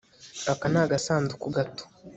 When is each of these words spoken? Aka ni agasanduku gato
Aka 0.51 0.65
ni 0.71 0.79
agasanduku 0.83 1.47
gato 1.55 1.83